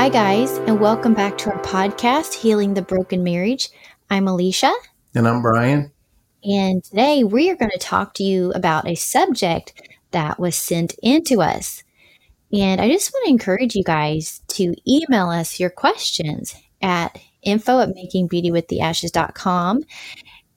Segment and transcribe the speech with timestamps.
[0.00, 3.68] Hi, guys, and welcome back to our podcast, Healing the Broken Marriage.
[4.08, 4.72] I'm Elisha.
[5.14, 5.92] And I'm Brian.
[6.42, 9.74] And today we are going to talk to you about a subject
[10.12, 11.84] that was sent in to us.
[12.50, 17.80] And I just want to encourage you guys to email us your questions at info
[17.80, 19.82] at makingbeautywiththeashes.com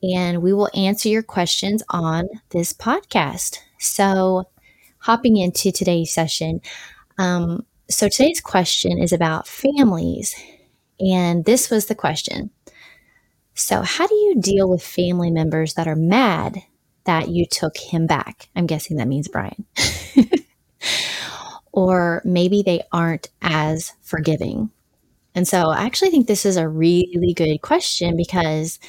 [0.04, 3.58] and we will answer your questions on this podcast.
[3.78, 4.46] So,
[5.00, 6.62] hopping into today's session,
[7.18, 10.36] um, so today's question is about families.
[11.00, 12.50] And this was the question.
[13.56, 16.58] So, how do you deal with family members that are mad
[17.06, 18.50] that you took him back?
[18.56, 19.66] I'm guessing that means Brian.
[21.72, 24.72] or maybe they aren't as forgiving.
[25.36, 28.80] And so I actually think this is a really good question because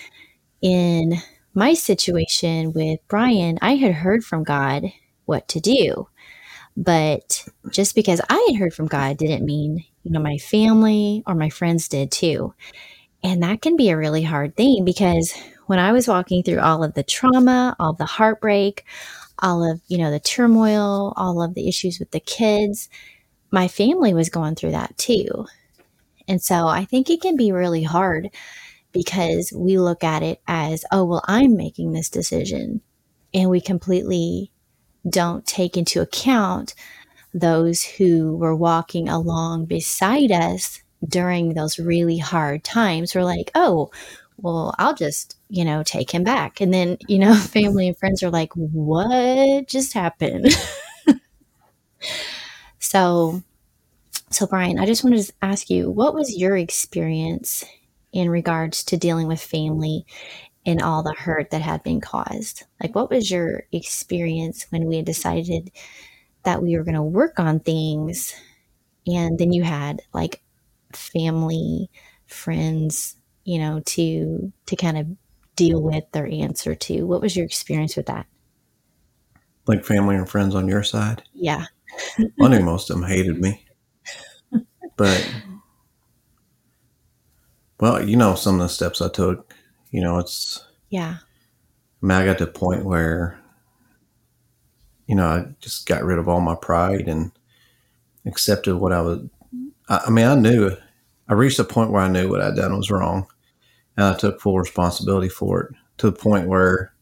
[0.61, 1.15] in
[1.55, 4.85] my situation with Brian, I had heard from God
[5.25, 6.09] what to do.
[6.77, 11.35] But just because I had heard from God didn't mean, you know, my family or
[11.35, 12.55] my friends did too.
[13.23, 15.33] And that can be a really hard thing because
[15.67, 18.85] when I was walking through all of the trauma, all the heartbreak,
[19.39, 22.89] all of, you know, the turmoil, all of the issues with the kids,
[23.51, 25.47] my family was going through that too.
[26.29, 28.31] And so I think it can be really hard
[28.93, 32.81] because we look at it as, oh, well, I'm making this decision.
[33.33, 34.51] And we completely
[35.09, 36.75] don't take into account
[37.35, 43.15] those who were walking along beside us during those really hard times.
[43.15, 43.91] We're like, oh,
[44.39, 46.61] well, I'll just, you know, take him back.
[46.61, 50.49] And then, you know, family and friends are like, what just happened?
[52.79, 53.43] so,
[54.31, 57.65] so, Brian, I just wanted to ask you, what was your experience
[58.13, 60.07] in regards to dealing with family
[60.67, 62.65] and all the hurt that had been caused?
[62.83, 65.71] Like, what was your experience when we had decided
[66.45, 68.35] that we were going to work on things
[69.07, 70.43] and then you had like
[70.93, 71.91] family,
[72.27, 75.07] friends, you know, to to kind of
[75.57, 77.03] deal with or answer to?
[77.03, 78.27] What was your experience with that?
[79.67, 81.23] Like family and friends on your side?
[81.33, 81.67] Yeah.
[82.41, 83.65] I knew most of them hated me.
[84.97, 85.35] But
[87.81, 89.54] well, you know, some of the steps I took,
[89.95, 91.19] you know, it's yeah.
[92.03, 93.39] I, mean, I got to a point where,
[95.07, 97.31] you know, I just got rid of all my pride and
[98.27, 99.21] accepted what I was.
[99.89, 100.77] I, I mean, I knew.
[101.29, 103.29] I reached a point where I knew what I'd done was wrong,
[103.97, 106.93] and I took full responsibility for it to the point where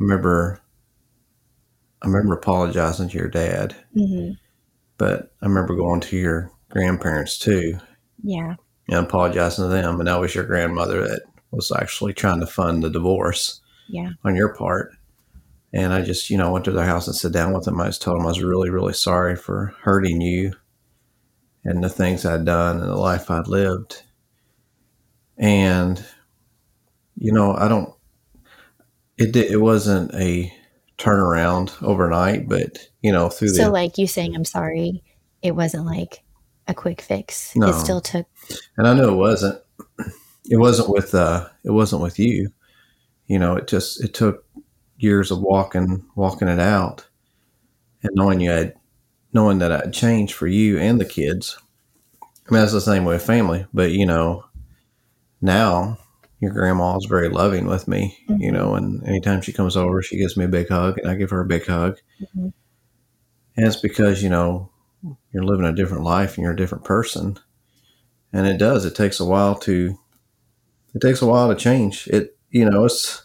[0.00, 0.60] I remember.
[2.02, 4.32] I remember apologizing to your dad, Mm-hmm.
[4.98, 7.78] but I remember going to your grandparents too
[8.24, 8.56] Yeah.
[8.88, 10.00] and apologizing to them.
[10.00, 11.22] And that was your grandmother that
[11.52, 14.10] was actually trying to fund the divorce Yeah.
[14.24, 14.92] on your part.
[15.74, 17.80] And I just, you know, went to their house and sat down with them.
[17.80, 20.52] I just told them I was really, really sorry for hurting you
[21.64, 24.02] and the things I'd done and the life I'd lived.
[25.38, 26.04] And,
[27.16, 27.92] you know, I don't,
[29.16, 30.52] it, it wasn't a
[30.98, 35.02] turnaround overnight, but, you know, through So, the, like you saying, I'm sorry,
[35.40, 36.22] it wasn't like
[36.68, 37.56] a quick fix.
[37.56, 37.68] No.
[37.68, 38.26] It still took,
[38.76, 39.60] and I knew it wasn't,
[40.44, 42.52] it wasn't with, uh, it wasn't with you.
[43.26, 44.44] You know, it just, it took
[44.98, 47.06] years of walking, walking it out
[48.02, 48.74] and knowing you had,
[49.32, 51.58] knowing that I'd changed for you and the kids.
[52.22, 54.44] I mean, that's the same way with family, but you know,
[55.40, 55.98] now
[56.40, 58.52] your grandma is very loving with me, you Mhm.
[58.52, 61.30] know, and anytime she comes over, she gives me a big hug and I give
[61.30, 61.98] her a big hug.
[62.20, 62.52] Mhm.
[63.56, 64.70] And it's because, you know,
[65.32, 67.38] you're living a different life and you're a different person.
[68.32, 69.98] And it does, it takes a while to,
[70.94, 72.06] it takes a while to change.
[72.08, 73.24] It, you know, it's,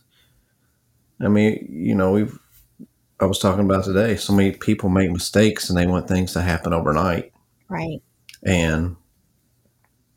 [1.22, 2.38] I mean, you know, we've,
[3.20, 6.42] I was talking about today, so many people make mistakes and they want things to
[6.42, 7.32] happen overnight.
[7.68, 8.02] right.
[8.46, 8.96] And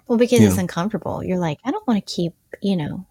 [0.07, 1.25] Well, because it's uncomfortable.
[1.25, 3.07] You're like, I don't want to keep, you know,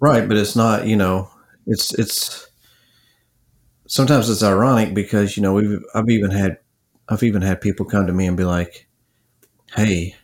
[0.00, 1.30] Right, but it's not, you know,
[1.66, 2.48] it's it's
[3.86, 6.58] sometimes it's ironic because, you know, we've I've even had
[7.08, 8.88] I've even had people come to me and be like,
[9.74, 10.14] "Hey,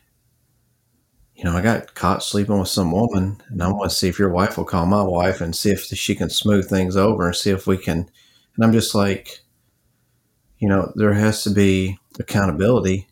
[1.37, 4.19] you know, I got caught sleeping with some woman and I want to see if
[4.19, 7.37] your wife will call my wife and see if she can smooth things over and
[7.37, 8.09] see if we can."
[8.57, 9.41] And I'm just like,
[10.59, 13.07] you know, there has to be accountability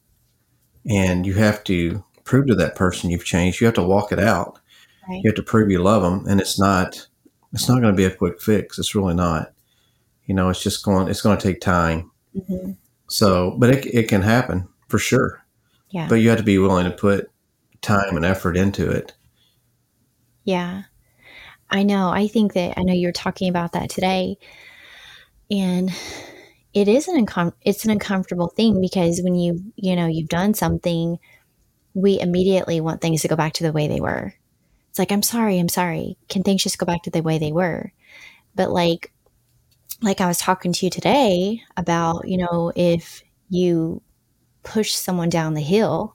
[0.88, 3.60] and you have to prove to that person you've changed.
[3.60, 4.58] You have to walk it out
[5.08, 5.20] right.
[5.22, 7.06] you have to prove you love them and it's not
[7.52, 9.52] it's not going to be a quick fix it's really not
[10.26, 12.10] you know it's just going it's going to take time
[12.48, 12.72] hmm
[13.06, 15.44] so but it, it can happen for sure
[15.90, 16.08] Yeah.
[16.08, 17.30] but you have to be willing to put
[17.84, 19.12] time and effort into it
[20.44, 20.82] Yeah.
[21.70, 22.10] I know.
[22.10, 24.36] I think that I know you're talking about that today.
[25.50, 25.90] And
[26.74, 30.54] it is an uncom- it's an uncomfortable thing because when you you know you've done
[30.54, 31.18] something
[31.94, 34.34] we immediately want things to go back to the way they were
[34.90, 37.52] it's like i'm sorry i'm sorry can things just go back to the way they
[37.52, 37.92] were
[38.56, 39.12] but like
[40.02, 44.02] like i was talking to you today about you know if you
[44.64, 46.13] push someone down the hill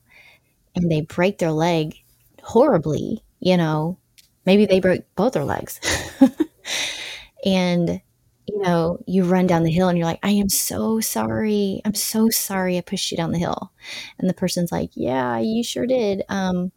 [0.82, 1.96] and they break their leg
[2.44, 3.98] horribly you know
[4.46, 5.80] maybe they broke both their legs
[7.46, 8.02] and
[8.50, 11.82] you know, you run down the hill and you're like, I am so sorry.
[11.86, 13.72] I'm so sorry I pushed you down the hill.
[14.18, 16.24] And the person's like, Yeah, you sure did.
[16.30, 16.72] Um,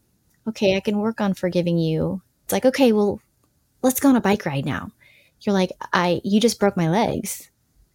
[0.47, 2.21] okay, I can work on forgiving you.
[2.45, 3.21] It's like, okay, well,
[3.83, 4.91] let's go on a bike ride now.
[5.41, 7.51] You're like, I you just broke my legs.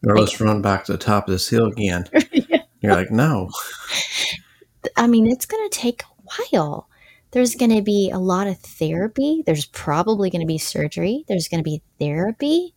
[0.06, 2.06] Or Like- let's run back to the top of this hill again.
[2.50, 2.94] Yeah.
[2.94, 3.50] You're like, no.
[4.96, 6.90] I mean, it's going to take a while.
[7.32, 9.44] There's going to be a lot of therapy.
[9.46, 11.26] There's probably going to be surgery.
[11.28, 12.74] There's going to be therapy,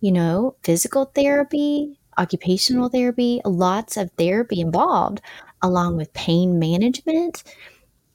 [0.00, 5.20] you know, physical therapy, occupational therapy, lots of therapy involved,
[5.62, 7.42] along with pain management.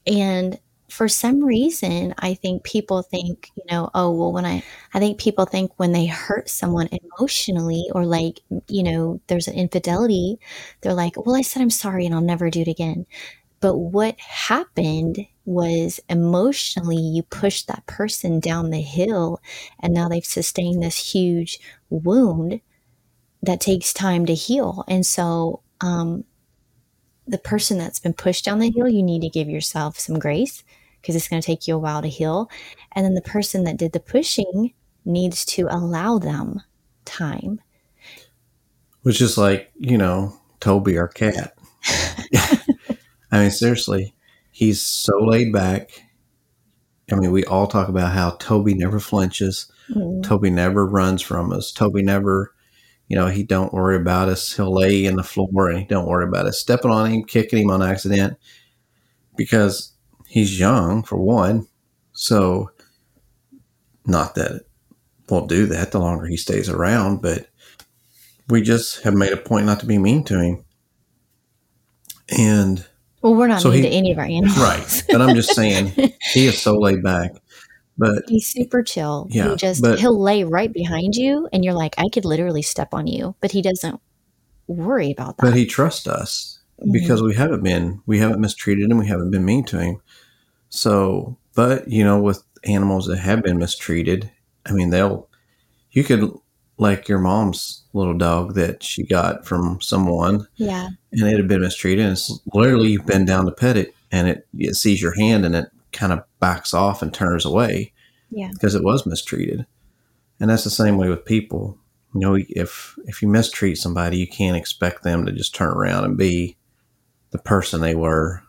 [0.07, 0.59] And
[0.95, 4.63] for some reason, I think people think, you know, oh, well, when I,
[4.93, 8.39] I think people think when they hurt someone emotionally or like,
[8.69, 10.39] you know, there's an infidelity,
[10.79, 13.05] they're like, well, I said I'm sorry and I'll never do it again.
[13.59, 19.41] But what happened was emotionally, you pushed that person down the hill,
[19.81, 21.59] and now they've sustained this huge
[21.89, 22.61] wound
[23.43, 24.85] that takes time to heal.
[24.87, 26.25] And so, um,
[27.27, 30.63] the person that's been pushed down the hill, you need to give yourself some grace
[31.05, 32.49] because it's going to take you a while to heal.
[32.93, 34.73] And then the person that did the pushing
[35.05, 36.63] needs to allow them
[37.05, 37.61] time.
[39.03, 41.55] Which is like, you know, Toby, our cat.
[43.31, 44.15] I mean, seriously,
[44.49, 45.91] he's so laid back.
[47.11, 49.71] I mean, we all talk about how Toby never flinches.
[49.91, 50.23] Mm.
[50.23, 51.71] Toby never runs from us.
[51.71, 52.51] Toby never,
[53.09, 54.55] you know, he don't worry about us.
[54.55, 57.59] He'll lay in the floor and he don't worry about us stepping on him, kicking
[57.59, 58.39] him on accident
[59.37, 59.94] because
[60.27, 61.67] he's young for one.
[62.13, 62.69] So,
[64.05, 64.67] not that it
[65.29, 67.47] won't do that the longer he stays around, but
[68.49, 70.65] we just have made a point not to be mean to him.
[72.37, 72.85] And
[73.21, 74.57] Well, we're not So mean he- to any of our animals.
[74.57, 75.93] right, but I'm just saying
[76.33, 77.31] he is so laid back.
[77.97, 79.27] But He's super chill.
[79.29, 82.61] Yeah, he just but- he'll lay right behind you, and you're like, I could literally
[82.61, 83.99] step on you, but he doesn't
[84.67, 85.43] worry about that.
[85.43, 86.59] but he trusts us
[86.91, 87.29] because mm-hmm.
[87.29, 90.01] we haven't been we haven't mistreated him we haven't been mean to him
[90.69, 94.31] so but you know with animals that have been mistreated
[94.65, 95.27] i mean they'll
[95.91, 96.31] you could
[96.77, 101.61] like your mom's little dog that she got from someone yeah, and it had been
[101.61, 105.15] mistreated and it's literally you bend down to pet it and it, it sees your
[105.15, 107.93] hand and it kind of backs off and turns away
[108.29, 109.65] yeah, because it was mistreated.
[110.39, 111.77] And that's the same way with people.
[112.13, 116.03] You know, if if you mistreat somebody, you can't expect them to just turn around
[116.05, 116.57] and be
[117.31, 118.43] the person they were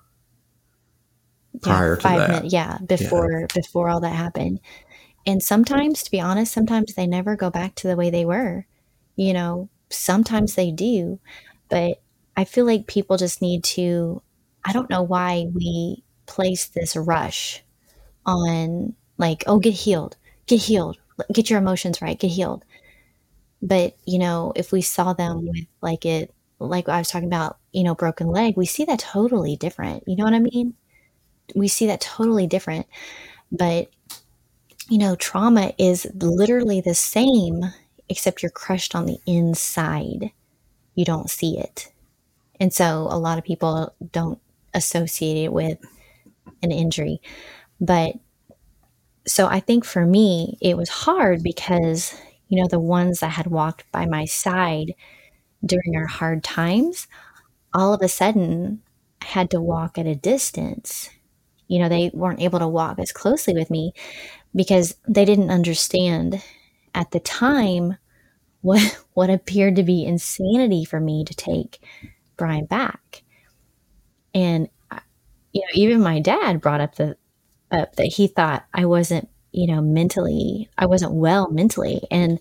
[1.62, 2.29] prior yeah, to that.
[2.29, 4.61] minutes, yeah, before before all that happened.
[5.26, 8.67] And sometimes, to be honest, sometimes they never go back to the way they were.
[9.17, 11.19] You know, sometimes they do,
[11.69, 12.00] but
[12.37, 14.23] I feel like people just need to.
[14.64, 17.62] I don't know why we place this rush
[18.25, 20.98] on like, oh, get healed, get healed,
[21.32, 22.65] get your emotions right, get healed.
[23.63, 27.58] But you know, if we saw them with like it, like I was talking about,
[27.72, 30.05] you know, broken leg, we see that totally different.
[30.06, 30.75] You know what I mean?
[31.55, 32.86] We see that totally different.
[33.53, 33.88] But,
[34.88, 37.62] you know, trauma is literally the same,
[38.08, 40.31] except you're crushed on the inside.
[40.94, 41.93] You don't see it.
[42.58, 44.41] And so a lot of people don't
[44.74, 45.79] associate it with
[46.62, 47.20] an injury.
[47.81, 48.15] But
[49.26, 52.15] so I think for me, it was hard because,
[52.48, 54.94] you know, the ones that had walked by my side
[55.65, 57.08] during our hard times,
[57.74, 58.82] all of a sudden
[59.22, 61.10] had to walk at a distance
[61.69, 63.93] you know they weren't able to walk as closely with me
[64.55, 66.43] because they didn't understand
[66.94, 67.96] at the time
[68.63, 71.79] what what appeared to be insanity for me to take
[72.37, 73.23] Brian back.
[74.35, 75.01] And uh,
[75.53, 77.17] you know even my dad brought up the
[77.70, 82.03] up that he thought I wasn't you know mentally I wasn't well mentally.
[82.11, 82.41] And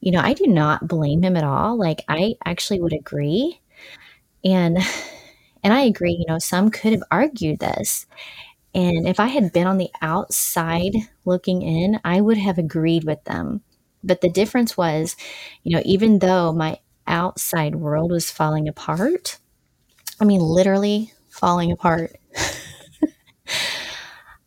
[0.00, 1.78] you know I do not blame him at all.
[1.78, 3.60] Like I actually would agree.
[4.44, 4.78] And
[5.64, 8.06] and I agree you know some could have argued this
[8.74, 10.92] and if I had been on the outside
[11.24, 13.62] looking in, I would have agreed with them.
[14.04, 15.16] But the difference was,
[15.62, 19.38] you know, even though my outside world was falling apart,
[20.20, 22.16] I mean, literally falling apart,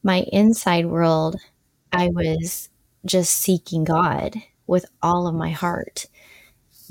[0.03, 1.36] my inside world,
[1.94, 2.70] I was
[3.05, 4.36] just seeking God
[4.67, 6.08] with all of my heart.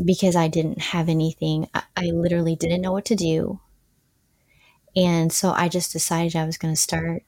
[0.05, 1.69] because I didn't have anything.
[1.75, 3.61] I, I literally didn't know what to do.
[4.97, 7.23] And so I just decided I was going to start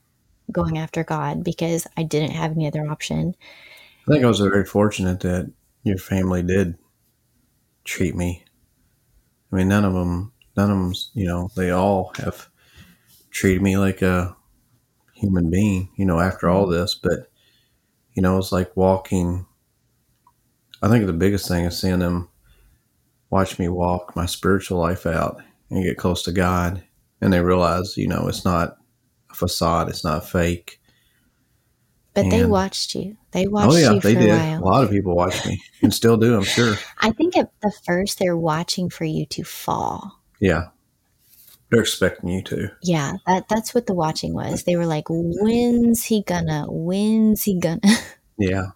[0.52, 3.34] going after God because I didn't have any other option.
[4.06, 5.50] I think I was very fortunate that
[5.82, 6.76] your family did
[7.84, 8.44] treat me.
[9.52, 12.48] I mean, none of them, none of them, you know, they all have
[13.30, 14.36] treated me like a
[15.14, 16.72] human being, you know, after all mm-hmm.
[16.72, 16.94] this.
[16.94, 17.30] But,
[18.14, 19.46] you know, it's like walking.
[20.82, 22.28] I think the biggest thing is seeing them
[23.30, 26.82] watch me walk my spiritual life out and get close to God.
[27.26, 28.76] And they realize, you know, it's not
[29.30, 30.80] a facade, it's not fake.
[32.14, 33.16] But and, they watched you.
[33.32, 34.30] They oh, watched oh, yeah, you for they did.
[34.30, 34.62] a while.
[34.62, 36.76] A lot of people watched me and still do, I'm sure.
[37.00, 40.20] I think at the first they're watching for you to fall.
[40.38, 40.68] Yeah.
[41.68, 42.70] They're expecting you to.
[42.84, 44.62] Yeah, that that's what the watching was.
[44.62, 46.66] They were like, "When's he gonna?
[46.68, 47.80] When's he gonna?"
[48.38, 48.66] Yeah.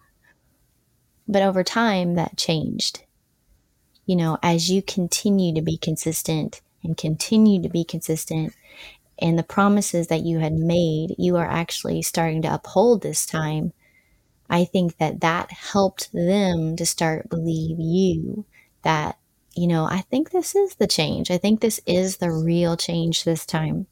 [1.25, 3.05] But over time, that changed.
[4.05, 8.53] You know, as you continue to be consistent and continue to be consistent,
[9.19, 13.73] and the promises that you had made, you are actually starting to uphold this time.
[14.49, 18.45] I think that that helped them to start believe you
[18.83, 19.17] that
[19.55, 21.29] you know, I think this is the change.
[21.29, 23.87] I think this is the real change this time.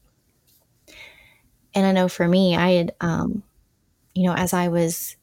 [1.74, 3.42] And I know for me, I had, um,
[4.14, 5.16] you know, as I was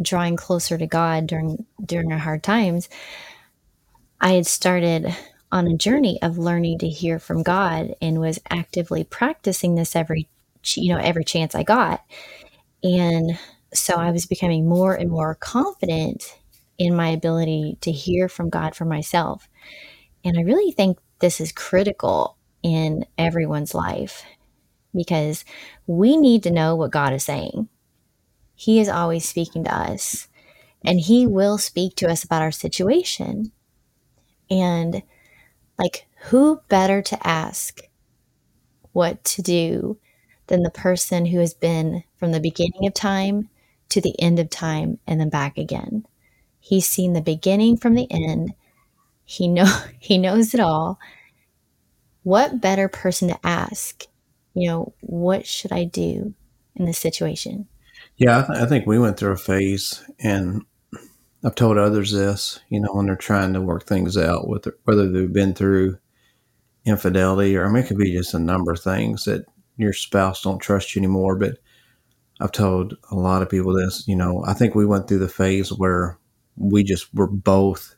[0.00, 2.88] drawing closer to God during during our hard times,
[4.20, 5.14] I had started
[5.52, 10.28] on a journey of learning to hear from God and was actively practicing this every
[10.74, 12.02] you know every chance I got.
[12.82, 13.38] And
[13.74, 16.38] so I was becoming more and more confident
[16.78, 19.48] in my ability to hear from God for myself.
[20.24, 24.24] And I really think this is critical in everyone's life
[24.94, 25.44] because
[25.86, 27.68] we need to know what God is saying.
[28.54, 30.28] He is always speaking to us,
[30.84, 33.52] and He will speak to us about our situation.
[34.50, 35.02] And,
[35.82, 37.80] like, who better to ask
[38.92, 39.98] what to do
[40.46, 43.48] than the person who has been from the beginning of time
[43.88, 46.06] to the end of time and then back again?
[46.60, 48.54] He's seen the beginning from the end.
[49.24, 49.66] He know
[49.98, 50.98] he knows it all.
[52.22, 54.06] What better person to ask?
[54.54, 56.34] You know, what should I do
[56.76, 57.66] in this situation?
[58.16, 60.64] Yeah, I, I think we went through a phase, and
[61.44, 62.60] I've told others this.
[62.68, 65.98] You know, when they're trying to work things out, with whether they've been through
[66.84, 69.44] infidelity, or I mean, it could be just a number of things that
[69.76, 71.36] your spouse don't trust you anymore.
[71.36, 71.58] But
[72.40, 74.06] I've told a lot of people this.
[74.06, 76.18] You know, I think we went through the phase where
[76.56, 77.96] we just were both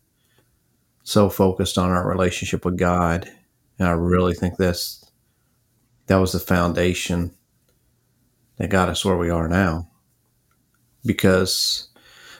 [1.02, 3.30] so focused on our relationship with God.
[3.78, 5.04] And I really think that's
[6.06, 7.34] that was the foundation
[8.56, 9.90] that got us where we are now.
[11.04, 11.88] Because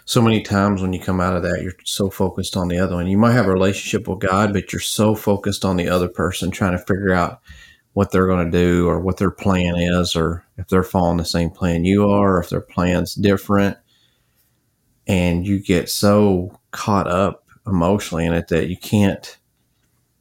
[0.05, 2.97] so many times when you come out of that, you're so focused on the other
[2.97, 3.07] one.
[3.07, 6.51] You might have a relationship with God, but you're so focused on the other person,
[6.51, 7.41] trying to figure out
[7.95, 11.25] what they're going to do or what their plan is, or if they're following the
[11.25, 13.77] same plan you are, or if their plan's different
[15.07, 19.39] and you get so caught up emotionally in it that you can't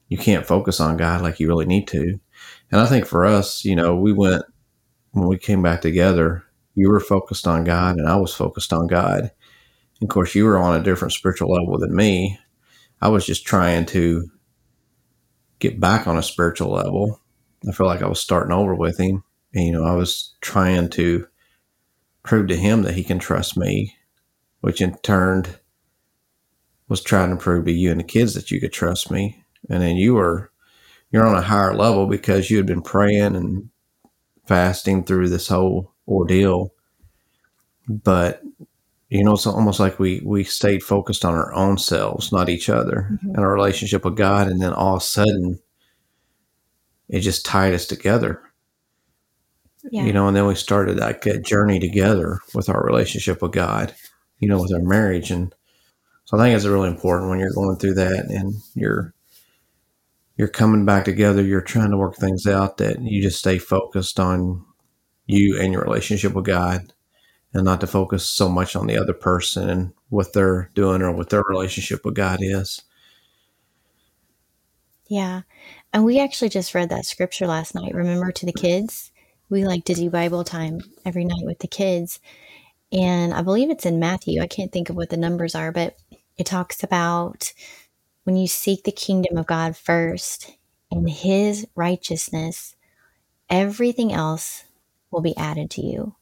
[0.10, 2.20] you can't focus on God like you really need to.
[2.72, 4.44] And I think for us, you know, we went
[5.12, 6.44] when we came back together,
[6.75, 9.32] you were focused on God and I was focused on God.
[10.04, 12.38] Of course, you were on a different spiritual level than me.
[13.02, 14.30] I was just trying to
[15.60, 17.20] get back on a spiritual level.
[17.68, 19.24] I feel like I was starting over with him.
[19.54, 21.28] And, you know, I was trying to
[22.24, 23.96] prove to him that he can trust me
[24.64, 25.44] which in turn
[26.88, 29.44] was trying to prove to you and the kids that you could trust me.
[29.70, 30.52] And then you were
[31.12, 33.70] you're on a higher level because you had been praying and
[34.48, 36.74] fasting through this whole ordeal.
[37.90, 38.42] But
[39.13, 42.70] you know, it's almost like we we stayed focused on our own selves, not each
[42.70, 43.29] other, mm-hmm.
[43.29, 44.48] and our relationship with God.
[44.48, 45.60] And then all of a sudden,
[47.10, 48.41] it just tied us together.
[49.91, 50.05] Yeah.
[50.05, 53.93] You know, and then we started that journey together with our relationship with God
[54.43, 55.32] you know, with our marriage.
[55.32, 55.55] And
[56.25, 59.13] so I think it's really important when you're going through that and you're
[60.36, 64.20] you're coming back together, you're trying to work things out that you just stay focused
[64.20, 64.65] on
[65.27, 66.93] you and your relationship with God
[67.54, 71.12] and not to focus so much on the other person and what they're doing or
[71.12, 72.82] what their relationship with God is.
[75.08, 75.42] Yeah.
[75.92, 77.94] And we actually just read that scripture last night.
[77.94, 79.12] Remember to the kids?
[79.50, 82.20] We like to do Bible time every night with the kids.
[82.92, 84.42] And I believe it's in Matthew.
[84.42, 85.98] I can't think of what the numbers are, but
[86.38, 87.54] it talks about
[88.24, 90.58] when you seek the kingdom of God first
[90.90, 92.76] and his righteousness,
[93.50, 94.64] everything else
[95.12, 96.16] will be added to you.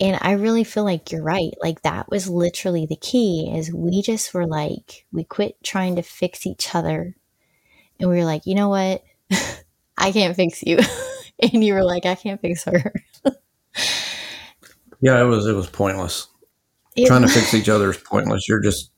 [0.00, 1.52] And I really feel like you're right.
[1.62, 6.02] Like that was literally the key is we just were like we quit trying to
[6.02, 7.14] fix each other.
[8.00, 9.04] And we were like, "You know what?
[9.96, 10.78] I can't fix you."
[11.40, 12.92] and you were like, "I can't fix her."
[15.04, 16.28] Yeah, it was it was pointless.
[16.96, 18.48] It- Trying to fix each other is pointless.
[18.48, 18.90] You're just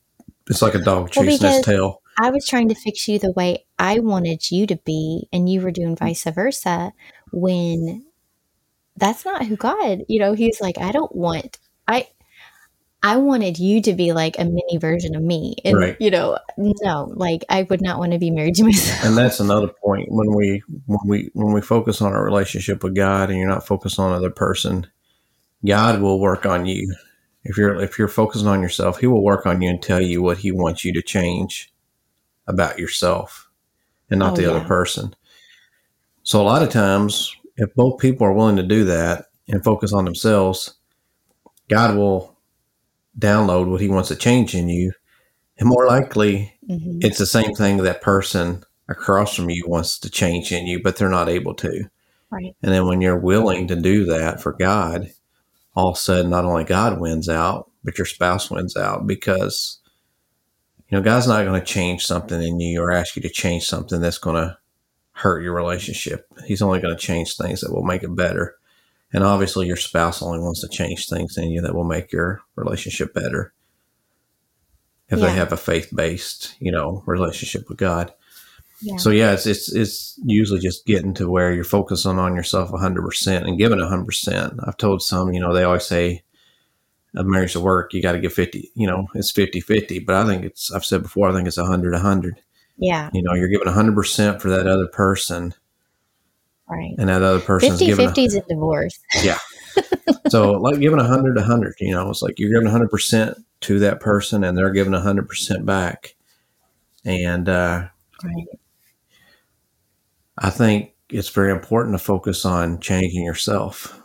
[0.49, 2.01] it's like a dog chasing because- its tail.
[2.19, 5.61] I was trying to fix you the way I wanted you to be, and you
[5.61, 5.99] were doing mm.
[5.99, 6.93] vice versa.
[7.31, 8.07] When
[8.97, 12.09] that's not who God, you know, He's like, I don't want, I,
[13.03, 15.97] I wanted you to be like a mini version of me, and Right.
[16.01, 19.05] you know, no, like I would not want to be married to myself.
[19.05, 22.97] And that's another point when we when we when we focus on our relationship with
[22.97, 24.87] God and you're not focused on other person,
[25.65, 26.93] God will work on you.
[27.45, 30.21] If you're if you're focusing on yourself, He will work on you and tell you
[30.23, 31.73] what He wants you to change
[32.49, 33.49] about yourself
[34.11, 35.15] and not Oh, the other person.
[36.25, 39.93] So a lot of times, if both people are willing to do that and focus
[39.93, 40.75] on themselves,
[41.69, 42.37] God will
[43.19, 44.93] download what He wants to change in you,
[45.59, 46.99] and more likely Mhm.
[47.03, 50.97] it's the same thing that person across from you wants to change in you, but
[50.97, 51.89] they're not able to.
[52.31, 52.55] Right.
[52.63, 55.11] And then when you're willing to do that for God,
[55.75, 59.79] all of a sudden, not only God wins out, but your spouse wins out because,
[60.89, 63.65] you know, God's not going to change something in you or ask you to change
[63.65, 64.57] something that's going to
[65.17, 66.27] hurt your relationship.
[66.45, 68.57] He's only going to change things that will make it better.
[69.13, 72.43] And obviously, your spouse only wants to change things in you that will make your
[72.55, 73.55] relationship better
[75.09, 75.27] if Yeah.
[75.27, 78.13] they have a faith based, you know, relationship with God.
[78.83, 78.99] Yeah.
[78.99, 83.47] So yeah, it's it's it's usually just getting to where you're focusing on yourself 100%
[83.47, 84.59] and giving 100%.
[84.69, 86.25] I've told some, you know, they always say
[87.15, 90.27] a marriage to work, you got to give 50, you know, it's 50-50, but I
[90.27, 92.43] think it's I've said before, I think it's 100 100.
[92.79, 93.11] Yeah.
[93.13, 95.55] You know, you're giving 100% for that other person
[96.69, 96.95] Right.
[96.99, 98.99] and that other person's 50 giving 50 is a divorce.
[99.23, 99.39] Yeah.
[100.29, 104.43] so like giving 100 100, you know, it's like you're giving 100% to that person
[104.45, 106.15] and they're giving 100% back.
[107.05, 107.89] And uh
[108.25, 108.47] Right.
[110.39, 114.01] I think it's very important to focus on changing yourself.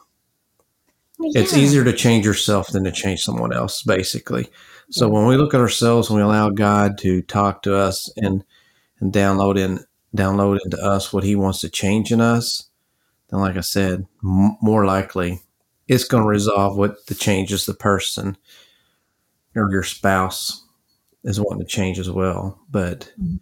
[1.19, 1.59] It's Yeah.
[1.63, 4.49] easier to change yourself than to change someone else, basically.
[4.91, 8.43] So when we look at ourselves and we allow God to talk to us and
[9.01, 9.83] and download in
[10.15, 12.69] download into us what He wants to change in us,
[13.29, 15.41] then like I said, m- more likely
[15.87, 18.37] it's going to resolve what the changes the person
[19.55, 20.65] or your spouse
[21.23, 22.59] is wanting to change as well.
[22.69, 23.39] But Mhm.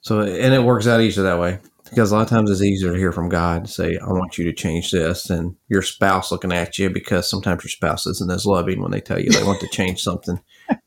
[0.00, 2.92] so and it works out easier that way because a lot of times it's easier
[2.92, 6.52] to hear from God say, "I want you to change this," and your spouse looking
[6.52, 9.60] at you because sometimes your spouse isn't as loving when they tell you they want
[9.60, 10.40] to change something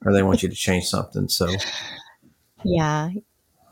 [0.05, 1.29] or they want you to change something.
[1.29, 1.47] So
[2.63, 3.11] Yeah.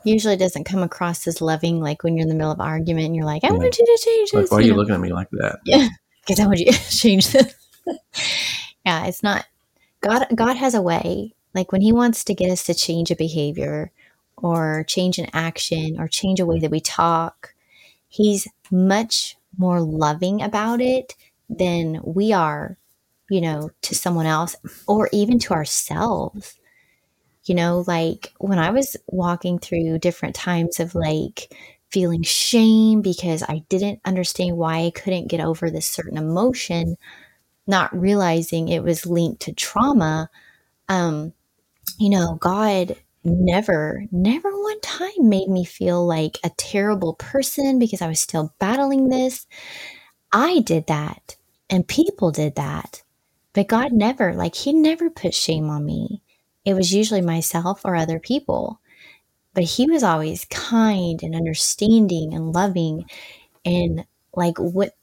[0.08, 3.06] Usually doesn't come across as loving, like when you're in the middle of an argument
[3.06, 3.54] and you're like, I Yeah.
[3.54, 4.50] want you to change like, this.
[4.50, 4.78] why are you you know?
[4.78, 5.58] looking at me like that?
[5.64, 5.88] Yeah.
[6.26, 7.54] Because I want you to change this.
[8.86, 9.46] yeah, it's not
[10.00, 10.26] God.
[10.34, 11.34] God has a way.
[11.54, 13.90] Like when He wants to get us to change a behavior,
[14.36, 17.54] or change an action, or change a way that we talk,
[18.08, 21.14] He's much more loving about it
[21.48, 22.76] than we are.
[23.30, 26.58] You know, to someone else, or even to ourselves.
[27.48, 31.54] You know, like when I was walking through different times of like
[31.90, 36.96] feeling shame because I didn't understand why I couldn't get over this certain emotion,
[37.66, 40.30] not realizing it was linked to trauma.
[40.88, 41.32] Um,
[41.98, 48.02] you know, God never, never one time made me feel like a terrible person because
[48.02, 49.46] I was still battling this.
[50.32, 51.36] I did that
[51.70, 53.02] and people did that.
[53.54, 56.22] But God never, like, He never put shame on me.
[56.68, 58.80] It was usually myself or other people
[59.54, 63.04] but he was always kind and understanding and loving
[63.64, 64.04] and
[64.34, 64.94] like what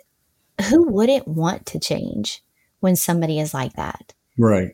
[0.69, 2.41] who wouldn't want to change
[2.79, 4.71] when somebody is like that Right.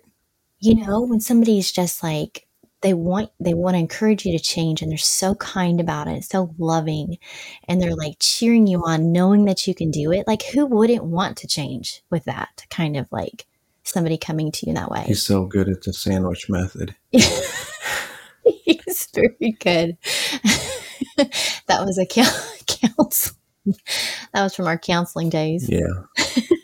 [0.59, 2.45] you know when somebody's just like
[2.81, 6.23] they want they want to encourage you to change and they're so kind about it
[6.23, 7.17] so loving
[7.67, 11.03] and they're like cheering you on knowing that you can do it like who wouldn't
[11.03, 13.47] want to change with that kind of like
[13.83, 16.95] somebody coming to you in that way He's so good at the sandwich method.
[17.11, 19.97] He's very good.
[21.67, 22.25] that was a coun-
[22.67, 23.35] counsel.
[24.33, 25.69] That was from our counseling days.
[25.69, 26.03] Yeah.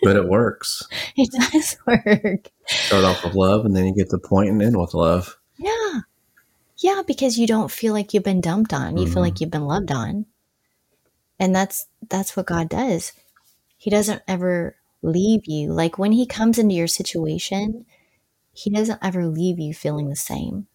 [0.02, 0.82] but it works.
[1.16, 2.50] It does work.
[2.68, 5.38] Start off with love and then you get the point and end with love.
[5.58, 6.00] Yeah.
[6.80, 8.98] Yeah, because you don't feel like you've been dumped on.
[8.98, 9.22] You feel Mhm.
[9.22, 10.26] like you've been loved on.
[11.40, 13.14] And that's that's what God does.
[13.78, 14.76] He doesn't ever
[15.08, 15.72] leave you.
[15.72, 17.86] Like when he comes into your situation,
[18.54, 20.68] he doesn't ever leave you feeling the same.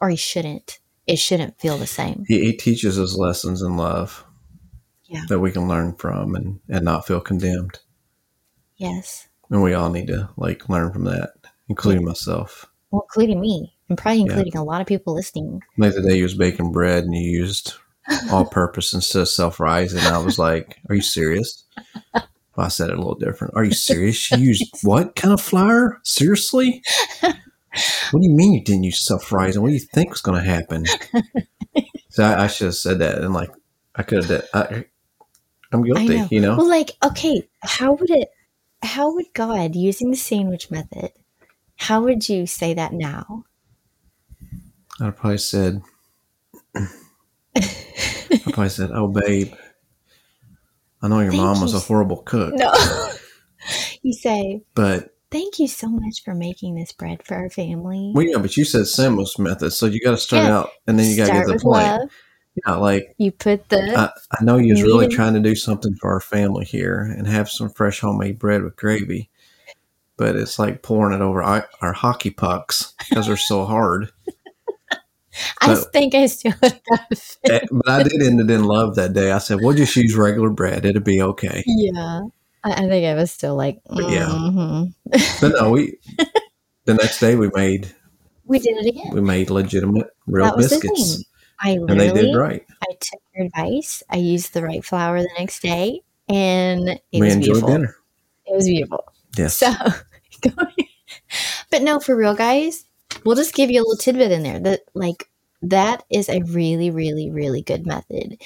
[0.00, 0.78] Or he shouldn't.
[1.06, 2.24] It shouldn't feel the same.
[2.26, 4.24] He, he teaches us lessons in love
[5.04, 5.22] Yeah.
[5.28, 7.78] that we can learn from and, and not feel condemned.
[8.76, 9.28] Yes.
[9.50, 11.30] and we all need to like learn from that,
[11.68, 12.66] including myself.
[12.90, 14.60] Well, including me, and probably including yeah.
[14.60, 15.62] a lot of people listening.
[15.78, 17.74] Like the day you was baking bread and you used
[18.30, 21.64] all-purpose instead of self-rising, I was like, "Are you serious?"
[22.56, 23.54] Well, I said it a little different.
[23.54, 24.30] Are you serious?
[24.30, 26.00] You used what kind of flour?
[26.04, 26.82] Seriously?
[28.10, 29.60] What do you mean you didn't use self-rising?
[29.60, 30.86] What do you think was going to happen?
[32.08, 33.50] so I, I, should have said that, and like
[33.94, 34.48] I could have.
[34.54, 34.86] I,
[35.72, 36.28] I'm guilty, know.
[36.30, 36.56] you know.
[36.56, 38.28] Well, like okay, how would it?
[38.82, 41.10] How would God using the sandwich method?
[41.76, 43.44] How would you say that now?
[44.98, 45.82] I'd probably said.
[46.74, 49.52] I probably said, "Oh, babe,
[51.02, 52.72] I know your Thank mom was a horrible cook." No,
[54.02, 58.12] you say, but Thank you so much for making this bread for our family.
[58.14, 60.58] Well, yeah, but you said sandwich method, so you got to start yeah.
[60.58, 61.84] out and then you got to get the point.
[61.84, 62.10] Love.
[62.64, 63.98] Yeah, like you put the.
[63.98, 67.26] I, I know you was really trying to do something for our family here and
[67.26, 69.28] have some fresh homemade bread with gravy,
[70.16, 74.10] but it's like pouring it over our, our hockey pucks because they're so hard.
[75.60, 76.72] I but, think I still got
[77.50, 79.32] eh, But I did end it in love that day.
[79.32, 82.22] I said, "We'll just use regular bread; it'll be okay." Yeah,
[82.64, 84.84] I, I think I was still like, mm-hmm.
[85.12, 85.38] yeah.
[85.40, 85.98] but no, we
[86.84, 87.94] the next day we made
[88.46, 89.12] we did it again.
[89.12, 91.24] We made legitimate real biscuits.
[91.60, 92.64] I and they did right.
[92.82, 94.02] I took your advice.
[94.10, 97.68] I used the right flour the next day, and it we was beautiful.
[97.68, 97.96] Dinner.
[98.46, 99.04] It was beautiful.
[99.36, 99.56] Yes.
[99.56, 99.72] So,
[101.70, 102.85] but no, for real, guys,
[103.26, 105.28] we'll just give you a little tidbit in there that like
[105.62, 108.40] that is a really, really, really good method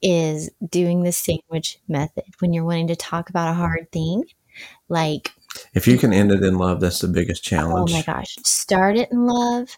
[0.00, 4.24] is doing the sandwich method when you're wanting to talk about a hard thing.
[4.88, 5.32] Like,
[5.74, 7.90] if you can end it in love, that's the biggest challenge.
[7.90, 8.36] Oh my gosh.
[8.44, 9.76] Start it in love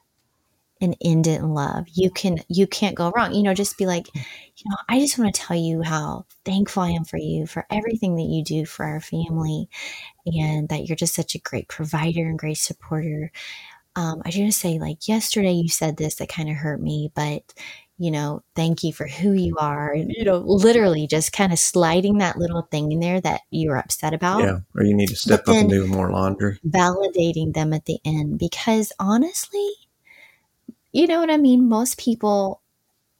[0.80, 1.86] and end it in love.
[1.92, 3.34] You can, you can't go wrong.
[3.34, 6.82] You know, just be like, you know, I just want to tell you how thankful
[6.82, 9.68] I am for you for everything that you do for our family
[10.26, 13.30] and that you're just such a great provider and great supporter.
[13.96, 17.54] Um, I just say, like, yesterday you said this that kind of hurt me, but
[17.96, 19.92] you know, thank you for who you are.
[19.92, 23.70] And, you know, literally just kind of sliding that little thing in there that you
[23.70, 24.40] were upset about.
[24.40, 24.58] Yeah.
[24.74, 26.58] Or you need to step up and do more laundry.
[26.66, 28.38] Validating them at the end.
[28.38, 29.70] Because honestly,
[30.92, 31.68] you know what I mean?
[31.68, 32.62] Most people,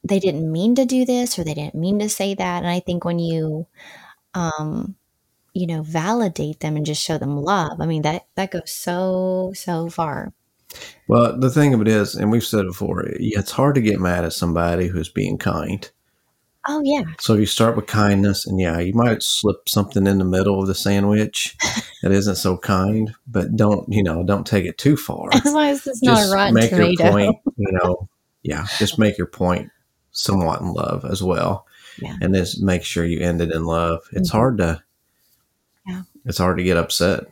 [0.03, 2.57] they didn't mean to do this or they didn't mean to say that.
[2.57, 3.67] And I think when you,
[4.33, 4.95] um,
[5.53, 9.53] you know, validate them and just show them love, I mean, that, that goes so,
[9.55, 10.33] so far.
[11.07, 13.99] Well, the thing of it is, and we've said it before, it's hard to get
[13.99, 15.89] mad at somebody who's being kind.
[16.67, 17.03] Oh yeah.
[17.19, 20.59] So if you start with kindness, and yeah, you might slip something in the middle
[20.59, 21.55] of the sandwich
[22.01, 24.23] that isn't so kind, but don't you know?
[24.23, 25.29] Don't take it too far.
[25.31, 27.03] As long as it's not a rotten make tomato.
[27.03, 28.09] Your point, you know,
[28.41, 29.69] yeah, just make your point
[30.11, 31.67] somewhat in love as well,
[31.99, 32.15] yeah.
[32.19, 34.01] and just make sure you end it in love.
[34.11, 34.37] It's mm-hmm.
[34.37, 34.83] hard to,
[35.87, 37.25] yeah, it's hard to get upset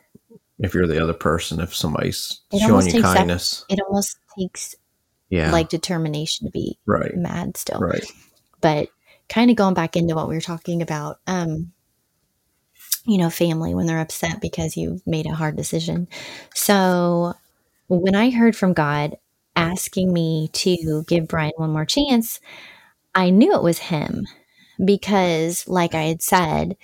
[0.58, 3.64] if you're the other person if somebody's it showing you kindness.
[3.68, 4.76] that, it almost takes
[5.28, 5.50] yeah.
[5.50, 7.14] like determination to be right.
[7.16, 7.80] mad still.
[7.80, 8.04] Right.
[8.60, 8.88] But
[9.28, 11.72] kind of going back into what we were talking about um
[13.06, 16.08] you know family when they're upset because you made a hard decision.
[16.54, 17.34] So
[17.88, 19.16] when i heard from god
[19.56, 22.40] asking me to give brian one more chance
[23.14, 24.26] i knew it was him
[24.84, 26.76] because like i had said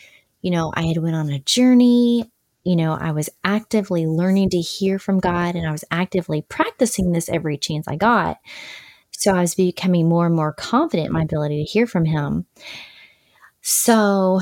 [0.42, 2.30] you know i had went on a journey
[2.64, 7.12] you know, I was actively learning to hear from God and I was actively practicing
[7.12, 8.38] this every chance I got.
[9.12, 12.46] So I was becoming more and more confident in my ability to hear from Him.
[13.62, 14.40] So,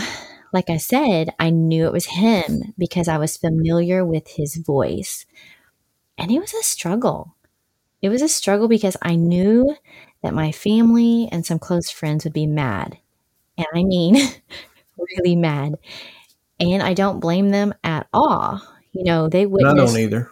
[0.53, 5.27] like I said, I knew it was Him because I was familiar with His voice.
[6.19, 7.37] And it was a struggle.
[8.03, 9.77] It was a struggle because I knew
[10.23, 12.99] that my family and some close friends would be mad.
[13.59, 14.17] And I mean,
[15.19, 15.77] really mad
[16.61, 18.61] and I don't blame them at all.
[18.93, 19.65] You know, they would.
[19.65, 20.31] I don't either.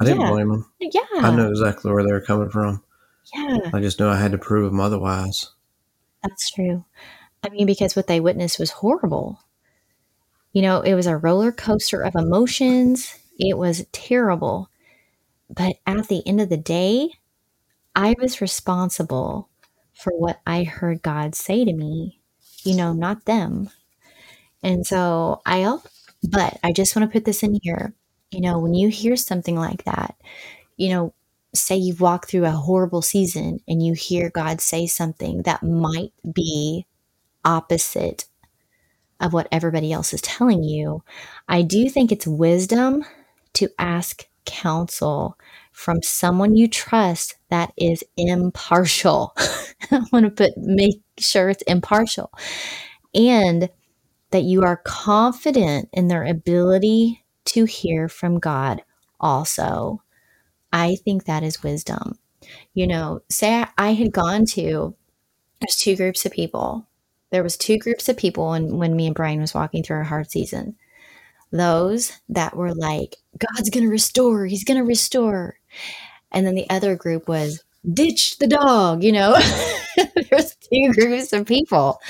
[0.00, 0.30] I didn't yeah.
[0.30, 0.70] blame them.
[0.80, 2.82] Yeah, I know exactly where they were coming from.
[3.34, 5.50] Yeah, I just knew I had to prove them otherwise.
[6.22, 6.84] That's true.
[7.42, 9.40] I mean, because what they witnessed was horrible.
[10.52, 13.18] You know, it was a roller coaster of emotions.
[13.38, 14.70] It was terrible.
[15.50, 17.10] But at the end of the day,
[17.94, 19.48] I was responsible
[19.94, 22.20] for what I heard God say to me,
[22.62, 23.70] you know, not them.
[24.64, 25.84] And so I'll,
[26.24, 27.94] but I just want to put this in here.
[28.32, 30.16] You know, when you hear something like that,
[30.76, 31.14] you know,
[31.54, 36.12] say you've walked through a horrible season and you hear God say something that might
[36.34, 36.86] be
[37.44, 38.26] opposite
[39.20, 41.02] of what everybody else is telling you,
[41.48, 43.04] I do think it's wisdom
[43.54, 45.38] to ask counsel
[45.72, 49.34] from someone you trust that is impartial.
[49.90, 52.30] I want to put make sure it's impartial.
[53.14, 53.68] And
[54.34, 58.82] that you are confident in their ability to hear from God
[59.20, 60.02] also.
[60.72, 62.18] I think that is wisdom.
[62.74, 64.96] You know, say I had gone to
[65.60, 66.84] there's two groups of people.
[67.30, 70.02] There was two groups of people when, when me and Brian was walking through our
[70.02, 70.74] hard season.
[71.52, 75.60] Those that were like, God's gonna restore, he's gonna restore.
[76.32, 79.38] And then the other group was ditch the dog, you know.
[79.96, 82.00] There's two groups of people.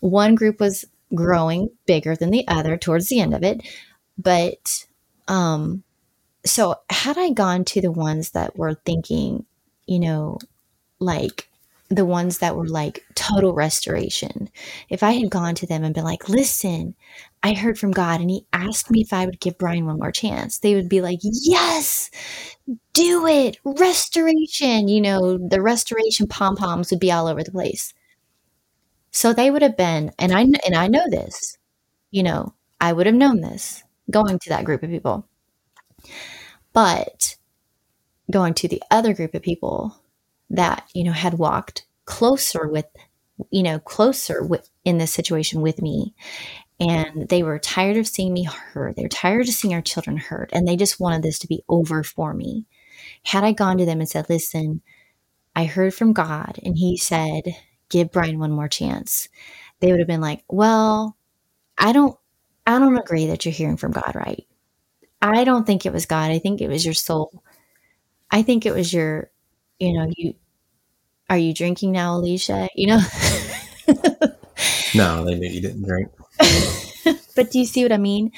[0.00, 3.62] One group was growing bigger than the other towards the end of it.
[4.18, 4.86] But
[5.28, 5.84] um
[6.44, 9.46] so had I gone to the ones that were thinking,
[9.86, 10.38] you know,
[11.00, 11.48] like
[11.88, 14.48] the ones that were like total restoration,
[14.88, 16.94] if I had gone to them and been like, listen,
[17.42, 20.12] I heard from God and he asked me if I would give Brian one more
[20.12, 22.10] chance, they would be like, yes,
[22.94, 23.58] do it.
[23.64, 24.88] Restoration.
[24.88, 27.94] You know, the restoration pom poms would be all over the place.
[29.12, 31.56] So they would have been, and I, and I know this,
[32.10, 35.26] you know, I would have known this going to that group of people.
[36.72, 37.36] But
[38.30, 40.02] going to the other group of people
[40.50, 42.86] that, you know, had walked closer with,
[43.50, 46.14] you know, closer with, in this situation with me.
[46.80, 48.96] And they were tired of seeing me hurt.
[48.96, 50.50] They were tired of seeing our children hurt.
[50.52, 52.66] And they just wanted this to be over for me.
[53.24, 54.80] Had I gone to them and said, listen,
[55.54, 57.54] I heard from God and he said,
[57.92, 59.28] give Brian one more chance,
[59.80, 61.16] they would have been like, well,
[61.78, 62.16] I don't,
[62.66, 64.46] I don't agree that you're hearing from God right.
[65.20, 66.30] I don't think it was God.
[66.30, 67.42] I think it was your soul.
[68.30, 69.30] I think it was your,
[69.78, 70.34] you know, you
[71.30, 72.68] are you drinking now, Elisha?
[72.74, 73.00] You know?
[74.94, 76.10] no, they knew you didn't drink.
[77.36, 78.32] but do you see what I mean?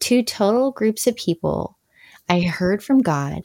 [0.00, 1.78] Two total groups of people.
[2.28, 3.42] I heard from God.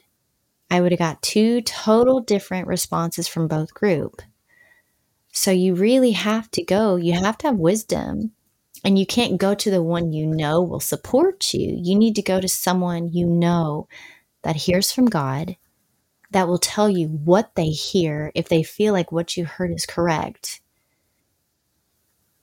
[0.70, 4.22] I would have got two total different responses from both group.
[5.32, 8.32] So you really have to go, you have to have wisdom
[8.84, 11.74] and you can't go to the one you know will support you.
[11.76, 13.88] You need to go to someone you know
[14.42, 15.56] that hears from God,
[16.30, 19.86] that will tell you what they hear if they feel like what you heard is
[19.86, 20.60] correct.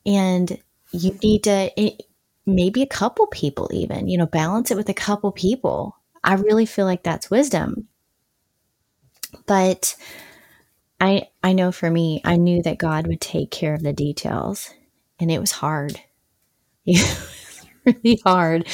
[0.05, 2.03] And you need to, it,
[2.45, 5.97] maybe a couple people, even, you know, balance it with a couple people.
[6.23, 7.87] I really feel like that's wisdom.
[9.45, 9.95] But
[10.99, 14.73] I I know for me, I knew that God would take care of the details,
[15.19, 16.01] and it was hard.
[16.85, 17.01] It
[17.95, 18.67] was really hard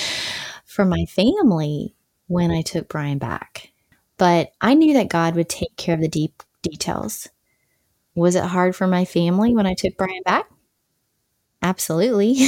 [0.65, 1.95] for my family
[2.27, 3.71] when I took Brian back.
[4.17, 7.27] But I knew that God would take care of the deep details.
[8.15, 10.49] Was it hard for my family when I took Brian back?
[11.63, 12.47] Absolutely.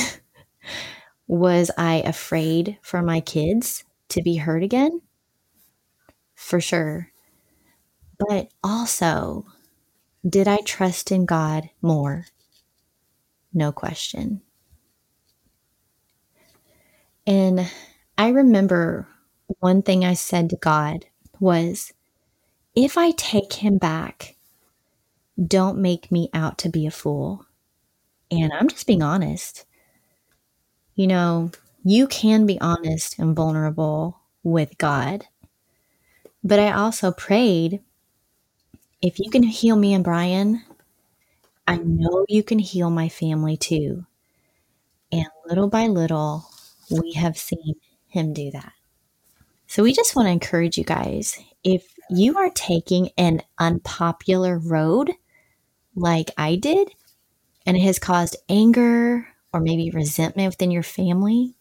[1.28, 5.02] Was I afraid for my kids to be hurt again?
[6.36, 7.12] For sure.
[8.20, 9.46] But also,
[10.28, 12.26] did I trust in God more?
[13.54, 14.42] No question.
[17.28, 17.70] And
[18.18, 19.08] I remember
[19.60, 21.06] one thing I said to God
[21.40, 21.94] was,
[22.76, 24.36] if I take him back,
[25.44, 27.46] don't make me out to be a fool.
[28.32, 29.66] And I'm just being honest.
[30.96, 31.52] You know,
[31.84, 35.26] you can be honest and vulnerable with God.
[36.44, 37.82] But I also prayed
[39.06, 40.64] if you can heal me and Brian,
[41.68, 44.08] I know you can heal my family too.
[45.12, 46.50] And little by little,
[46.90, 47.76] we have seen
[48.08, 48.74] him do that.
[49.68, 55.12] So we just want to encourage you guys if you are taking an unpopular road
[55.96, 56.90] like I did,
[57.64, 61.54] and it has caused anger or maybe resentment within your family,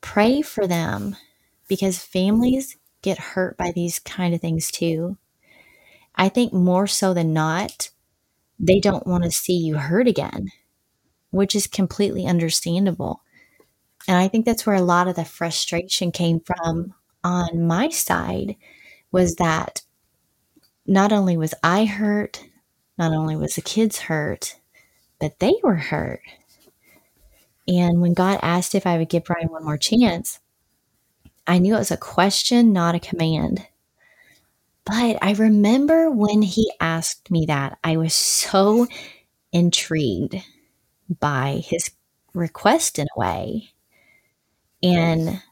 [0.00, 1.16] pray for them
[1.68, 5.18] because families get hurt by these kind of things too.
[6.14, 7.90] I think more so than not,
[8.58, 10.48] they don't want to see you hurt again,
[11.30, 13.22] which is completely understandable.
[14.06, 16.94] And I think that's where a lot of the frustration came from
[17.24, 18.56] on my side
[19.10, 19.82] was that
[20.86, 22.44] not only was I hurt,
[22.98, 24.56] not only was the kids hurt,
[25.20, 26.20] but they were hurt.
[27.68, 30.40] And when God asked if I would give Brian one more chance,
[31.46, 33.66] I knew it was a question, not a command.
[34.84, 38.86] But I remember when he asked me that, I was so
[39.52, 40.36] intrigued
[41.20, 41.90] by his
[42.34, 43.72] request in a way.
[44.82, 45.42] And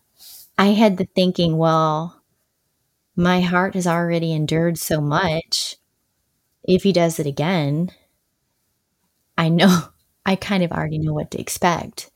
[0.59, 2.23] I had the thinking, well,
[3.16, 5.77] my heart has already endured so much.
[6.64, 7.93] If he does it again,
[9.38, 9.88] I know,
[10.27, 12.11] I kind of already know what to expect.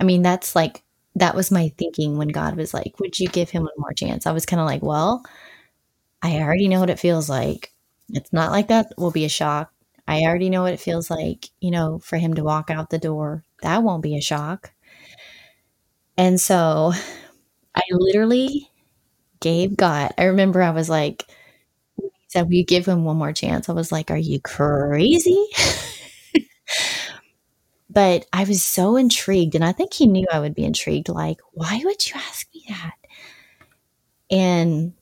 [0.00, 0.82] I mean, that's like,
[1.16, 4.26] that was my thinking when God was like, Would you give him one more chance?
[4.26, 5.24] I was kind of like, Well,
[6.22, 7.72] I already know what it feels like.
[8.10, 9.72] It's not like that will be a shock.
[10.08, 12.98] I already know what it feels like, you know, for him to walk out the
[12.98, 13.44] door.
[13.62, 14.72] That won't be a shock.
[16.16, 16.92] And so
[17.74, 18.70] I literally
[19.40, 20.12] gave God.
[20.18, 21.24] I remember I was like,
[21.98, 25.46] he said, "Will you give him one more chance?" I was like, "Are you crazy?"
[27.90, 31.08] but I was so intrigued, and I think he knew I would be intrigued.
[31.08, 32.94] Like, why would you ask me that?
[34.30, 34.92] And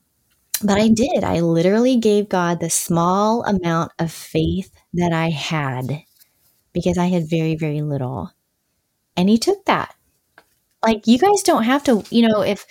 [0.63, 1.23] but I did.
[1.23, 6.03] I literally gave God the small amount of faith that I had
[6.73, 8.31] because I had very, very little.
[9.17, 9.95] And he took that.
[10.83, 12.65] Like you guys don't have to, you know, if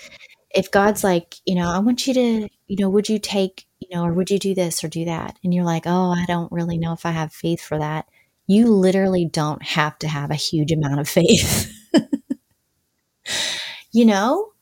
[0.55, 3.89] if God's like, you know, I want you to, you know, would you take, you
[3.95, 5.39] know, or would you do this or do that?
[5.45, 8.07] And you're like, oh, I don't really know if I have faith for that.
[8.47, 11.71] You literally don't have to have a huge amount of faith.
[13.93, 14.53] you know?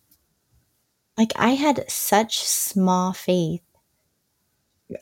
[1.19, 3.61] Like I had such small faith.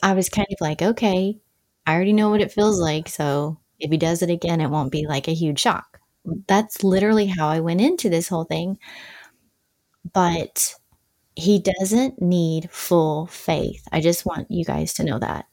[0.02, 1.38] I was kind of like, okay,
[1.86, 3.08] I already know what it feels like.
[3.08, 6.00] So if he does it again, it won't be like a huge shock.
[6.46, 8.78] That's literally how I went into this whole thing.
[10.14, 10.74] But
[11.36, 13.86] he doesn't need full faith.
[13.92, 15.46] I just want you guys to know that.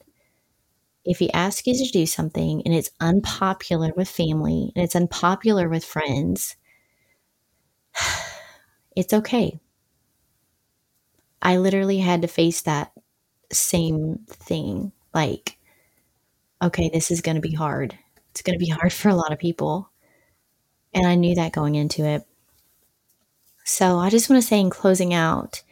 [1.04, 5.68] If he asks you to do something and it's unpopular with family and it's unpopular
[5.68, 6.56] with friends,
[8.96, 9.60] it's okay.
[11.42, 12.92] I literally had to face that
[13.52, 14.92] same thing.
[15.12, 15.58] Like,
[16.62, 17.98] okay, this is going to be hard.
[18.30, 19.90] It's going to be hard for a lot of people.
[20.94, 22.22] And I knew that going into it.
[23.64, 25.62] So I just want to say in closing out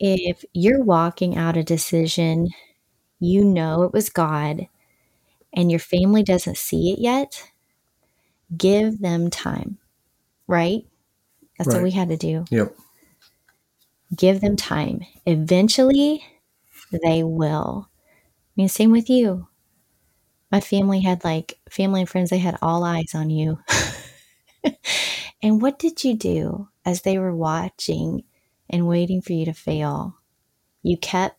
[0.00, 2.48] if you're walking out a decision,
[3.20, 4.66] you know it was God,
[5.52, 7.50] and your family doesn't see it yet,
[8.56, 9.78] give them time,
[10.46, 10.84] right?
[11.58, 11.76] That's right.
[11.76, 12.44] what we had to do.
[12.50, 12.74] Yep.
[14.16, 15.04] Give them time.
[15.26, 16.24] Eventually,
[17.04, 17.88] they will.
[17.90, 19.48] I mean, same with you.
[20.50, 23.58] My family had like family and friends, they had all eyes on you.
[25.42, 28.24] and what did you do as they were watching
[28.70, 30.18] and waiting for you to fail?
[30.82, 31.38] You kept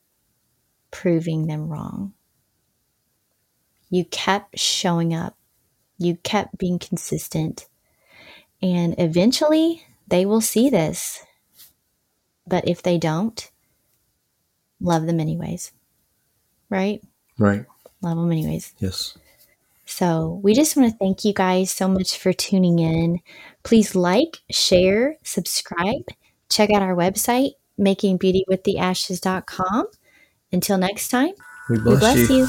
[0.92, 2.14] proving them wrong.
[3.90, 5.38] You kept showing up.
[5.98, 7.68] You kept being consistent.
[8.62, 11.24] And eventually, they will see this
[12.48, 13.50] but if they don't,
[14.80, 15.74] love them anyways.
[16.70, 17.04] Right?
[17.38, 17.66] Right.
[18.02, 18.74] Love them anyways.
[18.80, 19.18] Yes.
[19.86, 23.22] So we just want to thank you guys so much for tuning in.
[23.64, 26.04] Please like, share, subscribe.
[26.50, 29.86] Check out our website, makingbeautywiththeashes.com.
[30.52, 31.34] Until next time,
[31.70, 32.36] we bless, we bless you.
[32.38, 32.48] you.